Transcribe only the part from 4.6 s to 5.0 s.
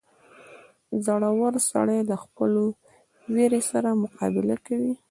کوي.